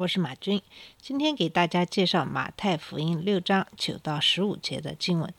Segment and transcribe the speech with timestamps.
[0.00, 0.62] 我是马军，
[0.98, 5.30] 今天给大家介绍马太福音六章九到十五节的经文。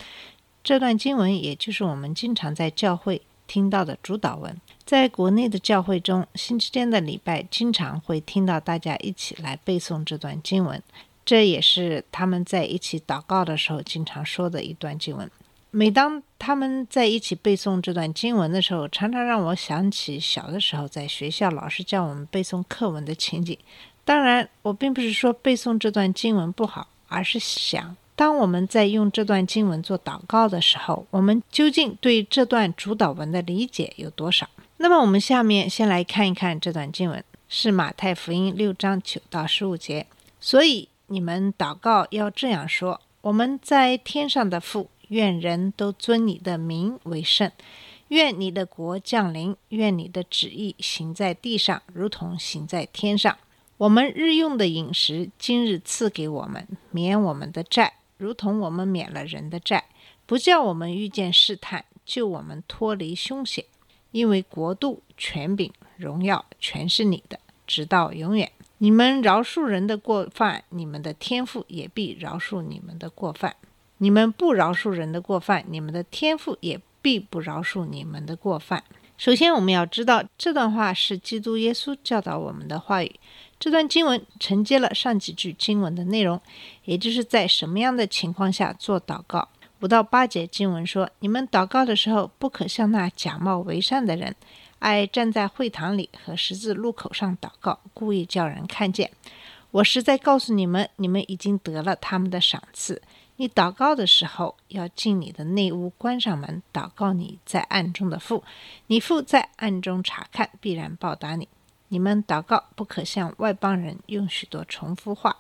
[0.64, 4.56] 这段经文也就是我们经常在教会听到的主导文。
[4.86, 10.80] 在国内的教会中，星期天的礼拜经常会听到大家一起来背诵这段经文，
[11.26, 15.28] 这也是他们在一起祷告的时候经常说的一段经文。
[15.72, 23.58] 每当他们在一起背诵这段经文的时候，常常让我想起小的时候在学校老师教我们背诵课文的情景。
[24.04, 34.50] 当然，我并不是说背诵这段经文不好，而是想，当我们在用这段经文做祷告的时候，我们究竟对这段主导文的理解有多少？
[34.78, 40.08] 那么，我们下面先来看一看这段经文，是马太福音六章九到十五节。
[40.40, 47.52] 所以你们祷告要这样说：我们在天上的父，愿人都尊你的名为圣。
[48.08, 53.38] 愿你的国降临，愿你的旨意行在地上，如同行在天上。
[53.82, 59.86] 我们日用的饮食，今日赐给我们，免我们的债，如同我们免了人的债，
[60.28, 63.66] 不叫我们遇见试探，救我们脱离凶险。
[64.12, 68.52] 因为国度、权柄、荣耀，全是你的，直到永远。
[68.78, 73.54] 你们饶恕人的过犯，你们的天父也必饶恕你们的过犯；
[73.98, 78.84] 你们不饶恕人的过犯，你们的天父也必不饶恕你们的过犯。
[79.22, 83.20] 首先，我们要知道这段话是基督耶稣教导我们的话语。
[83.60, 86.42] 这段经文承接了上几句经文的内容，
[86.86, 89.48] 也就是在什么样的情况下做祷告。
[89.82, 94.36] 五到八节经文说：“你们祷告的时候，不可像那假冒为善的人，
[94.80, 99.12] 爱站在会堂里和十字路口上祷告，故意叫人看见。
[99.70, 103.00] 我实在告诉你们，你们已经得了他们的赏赐。
[103.42, 108.44] 你祷告的时候，要进你的内屋，关上门，祷告你在暗中的父，
[108.86, 111.48] 你父在暗中查看，必然报答你。
[111.88, 115.36] 你们祷告不可像外邦人用许多重复话，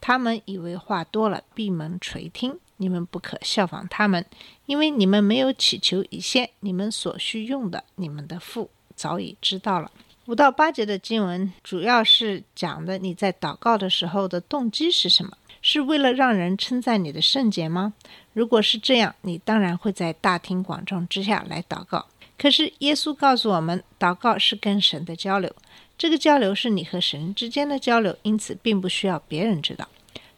[0.00, 2.56] 他们以为话多了闭门垂听。
[2.76, 4.24] 你们不可效仿他们，
[4.66, 9.90] 因为你们没有祈求以先，你们所需用的，你们的父早已知道了。
[10.26, 15.36] 五到八节的经文主要是讲的你在祷告的时候的动机是什么？
[15.62, 17.94] 是为了让人称赞你的圣洁吗？
[18.32, 22.06] 如果是这样，你当然会在大庭广众之下来祷告。
[22.38, 25.54] 可是耶稣告诉我们，祷告是跟神的交流，
[25.98, 29.86] 这个交流是你和神之间的交流，因此并不需要别人知道。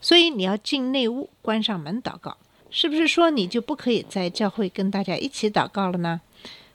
[0.01, 2.37] 所以你要进内屋，关上门祷告，
[2.71, 6.21] 是不是说你就不可以在教会跟大家一起祷告了呢？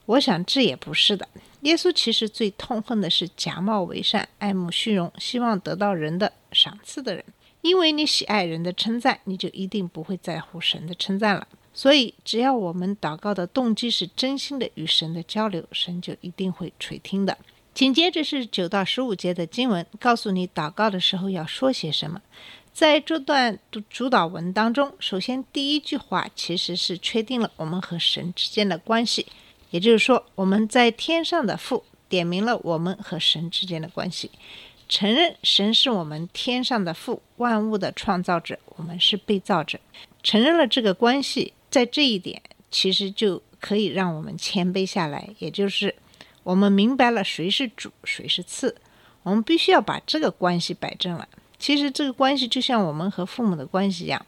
[0.05, 1.27] 我想这也不是的。
[1.61, 7.25] 耶稣其实最痛恨的是假冒为善、爱慕虚荣、希望得到人的赏赐的人。
[7.61, 11.47] 因为你喜爱人的称赞，你就一定不会在乎神的称赞了。
[11.73, 17.37] 所以，只要我们祷告的动机是真心的与神的交流，神就一定会垂听的。
[17.73, 22.19] 紧接着是九到十五节的经文，告诉你祷告的时候要说些什么。
[22.73, 29.27] 在这段主导文当中，首先第一句话其实是确定了我们和神之间的关系，
[29.69, 34.31] 也就是说，我们在天上的父点明了我们和神之间的关系，
[34.89, 39.79] 承认神是我们天上的父，万物的创造者，我们是被造者，
[40.23, 45.95] 承认了这个关系，在这一点其实就可以让我们谦卑下来，也就是
[46.43, 48.75] 我们明白了谁是主，谁是次，
[49.23, 51.27] 我们必须要把这个关系摆正了。
[51.59, 54.25] 其实这个关系就像我们和父母的关系一样，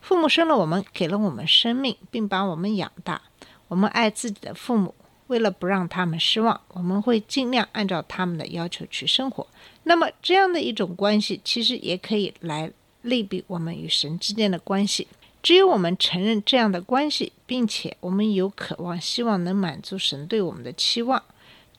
[0.00, 3.22] 父母生了我们，给了我们生命，并把我们养大。
[3.68, 4.94] 我们爱自己的父母，
[5.32, 9.46] 为了不让他们失望，我们会尽量按照他们的要求去生活。
[9.84, 12.70] 那么这样的一种关系，其实也可以来
[13.00, 15.08] 类比我们与神之间的关系。
[15.42, 21.22] 只有我们承认这样的关系，并且我们有渴望，希望能满足神对我们的期望，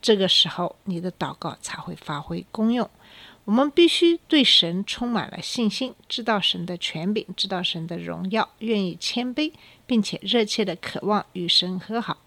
[0.02, 2.90] 这个时候你的祷告才会发挥功用。
[3.46, 9.52] 我们必须对神充满了信心，知道神的权柄，知道神的荣耀，愿意谦卑，
[9.86, 12.18] 并且热切的渴望与神和好，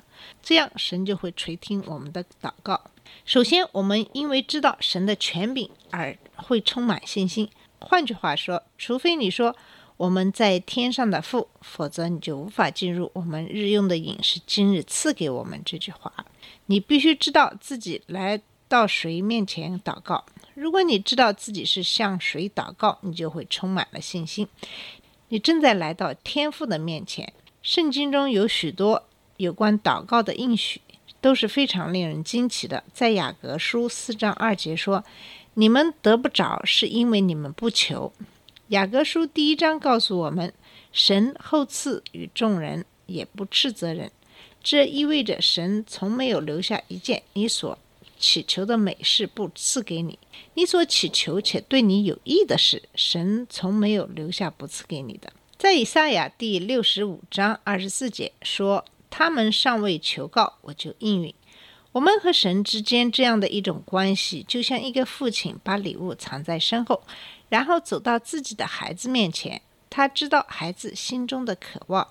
[0.43, 2.81] 这样神就会垂听我们的祷告。
[3.25, 7.49] 首先，我们因为知道神的权柄而会充满信心。
[7.79, 9.55] 换句话说，除非你说
[9.97, 16.13] 我们在天上的父，否则你就无法进入我们日用的饮食今日赐给我们这句话。
[16.67, 20.25] 你必须知道自己来到谁面前祷告。
[20.55, 24.49] 如果你知道自己是向谁祷告，你就会充满了信心。
[25.29, 27.33] 你正在来到天父的面前。
[27.63, 29.06] 圣经中有许多
[29.37, 30.81] 有关祷告的应许，
[31.21, 32.83] 都是非常令人惊奇的。
[32.93, 35.05] 在雅各书四章二节说
[35.55, 38.13] ：“你们得不着，是因为你们不求。”
[38.69, 40.53] 雅各书第一章告诉我们，
[40.93, 44.11] 神厚赐与众人，也不斥责人。
[44.63, 47.79] 这意味着神从没有留下一件你所
[48.19, 50.19] 祈求的美事不赐给你。
[50.55, 55.33] 你所祈求且对你有益的事，神从没有留下不赐给你的。
[55.57, 58.85] 在以赛亚第六十五章二十四节说
[59.19, 61.35] ：“他们尚未求告，我就应允。”
[61.93, 67.03] 我们和神之间这样的一种关系，就像一个父亲把礼物藏在身后，
[67.49, 69.63] 然后走到自己的孩子面前。
[69.89, 72.07] 他知道孩子心中的渴望，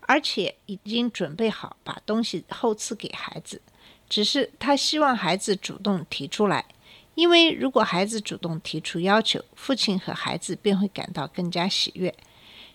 [0.00, 3.60] 而且已经准备好把东西后赐给孩子。
[4.08, 6.64] 只是他希望孩子主动提出来，
[7.14, 12.14] 因为如果孩子主动提出要求，父亲和孩子便会感到更加喜悦。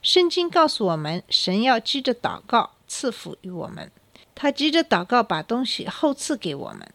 [0.03, 3.91] 圣经告诉我们，神要记着祷告赐福于我们，
[4.33, 6.91] 他急着祷告把东西后赐给我们。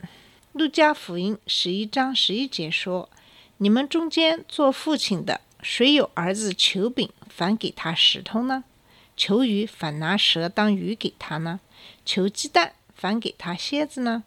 [0.52, 3.08] 路加福音十一章十一节说
[3.58, 8.64] ：“你们中间做父亲的，谁有儿子求饼，反给他石头呢？
[9.16, 11.60] 求鱼，反拿蛇当鱼给他呢？
[12.04, 14.24] 求鸡蛋，反给他蝎子呢？”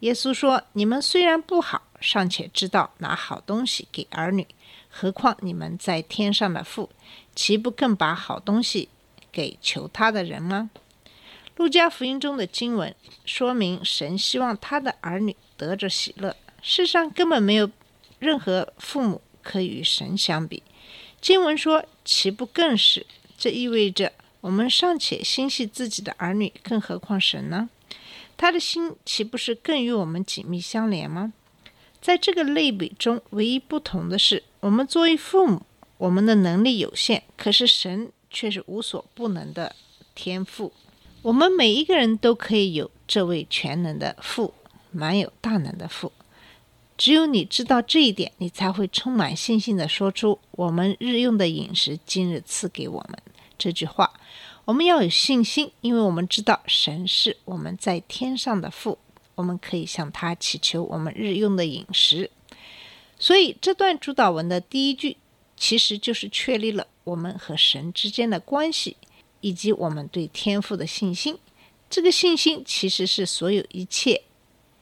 [0.00, 4.46] 耶稣说：“你们虽然不好，尚且知道拿好东西给儿女。”
[4.90, 6.88] 何况你们在天上的父，
[7.34, 8.88] 岂不更把好东西
[9.30, 10.70] 给求他的人吗？
[11.58, 12.94] 路加福音中的经文
[13.24, 16.36] 说明，神希望他的儿女得着喜乐。
[16.62, 17.68] 世上根本没有
[18.20, 20.62] 任何父母可以与神相比。
[21.20, 23.04] 经文说，岂不更是？
[23.36, 27.68] 这意味着我们尚且心系自己的儿女，更何况神呢？
[28.36, 31.32] 他的心岂不是更与我们紧密相连吗？
[32.00, 35.62] 在这个类比中，唯一不同的是，我们作为父母，
[35.96, 39.74] 我们的能力有限，可是神却是无所不能的
[40.14, 40.72] 天赋。
[41.22, 44.54] 我们每一个人都可以有这位全能的父，
[44.90, 46.12] 满有大能的父。
[46.96, 53.18] 只有你知道这一点，你才会充满信心的说出“我们日用的饮食，今日赐给我们”
[53.58, 54.12] 这句话。
[54.64, 58.98] 我们要有信心，因为我们知道神是我们在天上的父。
[59.34, 62.28] 我们可以向他祈求我们日用的饮食，
[63.20, 65.16] 所以这段主导文的第一句
[65.56, 68.96] 其实就是确立了我们和神之间的关系，
[69.40, 71.38] 以及我们对天赋的信心。
[71.90, 74.22] 这个信心其实是所有一切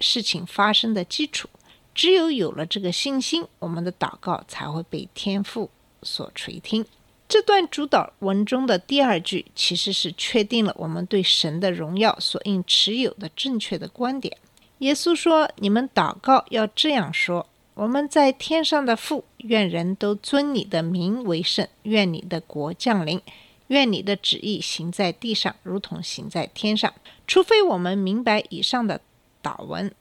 [0.00, 1.48] 事情发生的基础。
[1.94, 5.70] 只有有了这个信心，我们的祷告才会被天赋
[6.02, 6.84] 所垂听。
[7.28, 14.36] 这段主导文中的第二句其实是确定了我们对神的荣耀所应持有的正确的观点。
[14.78, 23.20] 耶稣说：“你们祷告要这样说：我们在天上的父，愿人都尊你的名为圣，愿你的国降临，
[23.68, 26.92] 愿你的旨意行在地上，如同行在天上。
[27.26, 29.00] 除非我们明白以上的
[29.42, 29.92] 祷文，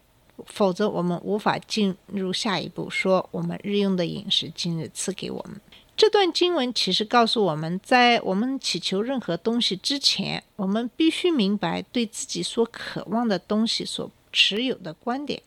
[0.45, 5.59] 否则我们无法进入下一步，说我们日用的饮食今日赐给我们。”
[5.97, 14.11] 这段经文其实告诉我们在我们祈求任何东西之前，我们必须明白对自己所渴望的东西所。
[14.37, 15.41] 持有的观点，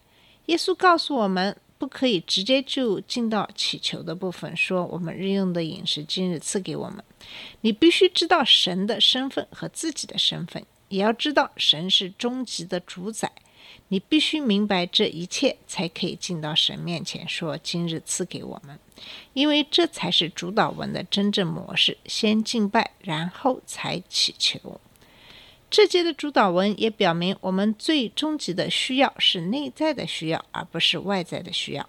[0.46, 7.02] 耶稣告诉我们，不可以直接就进到祈求的部分，说我们日用的饮食今日赐给我们。
[7.60, 13.30] 你必须知道神的身份和自己的身份，也要知道神是终极的主宰。
[13.90, 18.78] 你必须明白这一切，才可以进到神面前，说今日赐给我们，
[19.32, 24.80] 因为这才是主导文的真正模式：先敬拜，然后才祈求。
[25.70, 31.86] 这节的主导文也表明，我们最终极的需要是内在的需要，而不是外在的需要。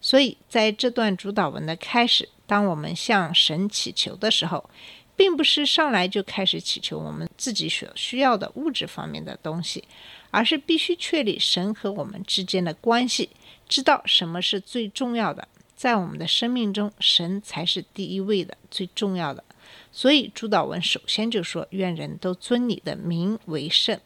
[0.00, 4.70] 所以，在这段主导文的开始，当我们向神祈求的时候，
[5.16, 9.82] 并不是上来就开始祈求我们自己所需要的物质方面的东西，
[10.30, 13.30] 而是必须确立神和我们之间的关系，
[13.68, 15.48] 知道什么是最重要的。
[15.74, 19.42] 在我们的生命中，神才是第一位的、最重要的。
[19.92, 23.98] 所以，主导文首先就说：“愿人都尊你的名为圣。”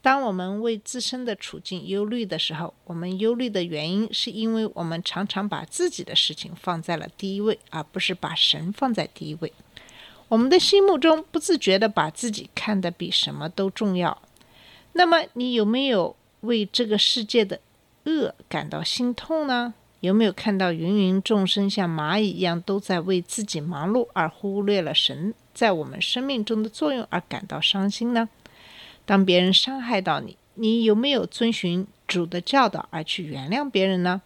[0.00, 9.52] 当我们为自身的处境忧虑的时候，我们忧虑的原因是因为我们常常把自己的事情放在了第一位，而不是把神放在第一位。
[10.28, 14.22] 我们的心目中不自觉地把自己看得比什么都重要。
[14.92, 17.60] 那么，你有没有为这个世界的
[18.04, 19.74] 恶感到心痛呢？
[20.00, 28.28] 有没有看到芸芸众生像蚂蚁一样都在为自己忙碌，而忽略了神在我们生命中的作用而感到伤心呢？
[29.04, 34.22] 当别人伤害到你，你有没有遵循主的教导而去原谅别人呢？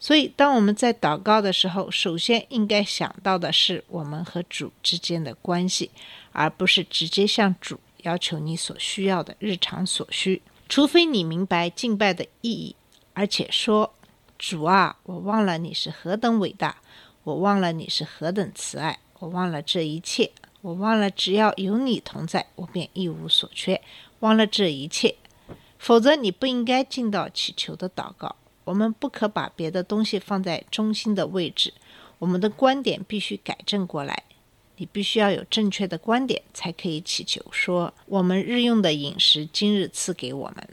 [0.00, 5.90] 所以，当我们在祷告的时候，首先应该想到的是我们和主之间的关系，
[6.32, 10.42] 而不是直接向主要求你所需要的日常所需。
[10.68, 12.76] 除非你明白敬拜的意义，
[13.12, 13.92] 而且说
[14.38, 16.76] ：“主啊，我忘了你是何等伟大，
[17.24, 20.30] 我忘了你是何等慈爱，我忘了这一切，
[20.60, 23.82] 我忘了只要有你同在，我便一无所缺，
[24.20, 25.16] 忘了这一切。”
[25.78, 28.34] 否则，你不应该进到祈求的祷告。
[28.64, 31.72] 我们不可把别的东西放在中心的位置，
[32.18, 34.24] 我们的观点必须改正过来。
[34.76, 40.68] 你必须要有正确的观点，才可以祈求说：“我们日用的饮食，今日赐给我们。”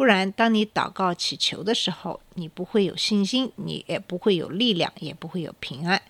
[0.00, 6.00] 不然，当你祷告祈求的时候，你不会有信心，你也不会有力量，也不会有平安。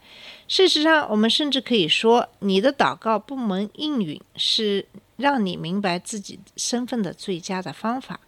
[0.47, 8.21] 事实上，我们甚至可以说，你的祷告不蒙应允，是让你明白自己身份的最佳的方法。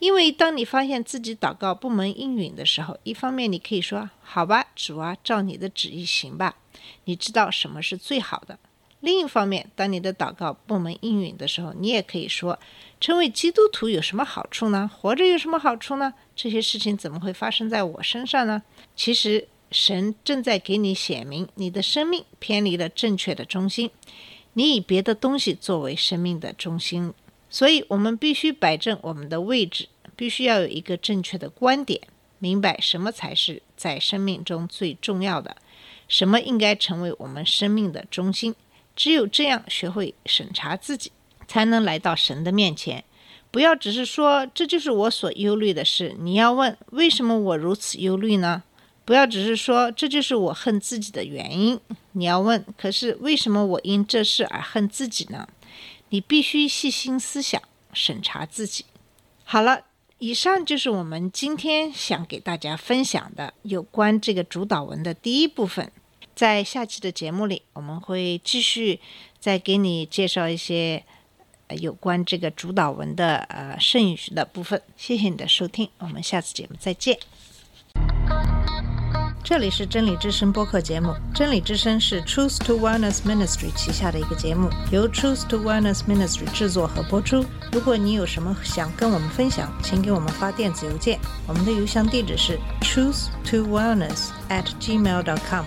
[0.00, 6.56] 因为当你发现自己祷告不蒙应允的时候，一方面你可以说：“好吧，主啊，照你的旨意行吧。”
[7.04, 8.58] 你知道什么是最好的。
[9.04, 12.58] 另一方面，当你的祷告不蒙应允的时候，你也可以说
[12.98, 14.90] ：“成为基督徒有什么好处呢？
[14.92, 16.14] 活着有什么好处呢？
[16.34, 18.62] 这些事情怎么会发生在我身上呢？”
[18.96, 23.90] 其实，神正在给你显明，你的生命偏离了正确的中心，
[24.54, 27.12] 你以别的东西作为生命的中心。
[27.50, 29.88] 所以，我们必须摆正我们的位置。
[30.16, 32.00] 必须要有一个正确的观点，
[32.38, 35.56] 明白什么才是在生命中最重要的，
[36.06, 38.54] 什么应该成为我们生命的中心。
[38.96, 41.12] 只有这样，学会审查自己，
[41.46, 43.04] 才能来到神的面前。
[43.50, 48.62] 不要只是说这就是我所忧虑的事，你要问为什么我如此忧虑呢？
[49.04, 51.78] 不要只是说这就是我恨自己的原因，
[52.12, 55.48] 你要问可是为什么我因这事而恨自己呢？
[56.08, 57.60] 你必须细心思想，
[57.92, 58.84] 审查自己。
[59.44, 59.82] 好了。
[60.20, 65.90] 以上就是我们今天想给大家分享的有关这个主导文的第一部分。
[66.34, 69.00] 在下期的节目里，我们会继续
[69.38, 71.04] 再给你介绍一些
[71.80, 74.80] 有关这个主导文的呃剩余的部分。
[74.96, 77.18] 谢谢你的收听，我们下次节目再见。
[79.44, 81.14] 这里是真理之声播客节目。
[81.34, 87.44] 真理之声是 Truth to Wellness Ministry 旗下的一个节目，由 Truth to Wellness Ministry 制作和播出。
[87.70, 95.66] 如果你有什么想跟我们分享，请给我们发电子邮件，我们的邮箱地址是 truth to wellness at gmail dot com。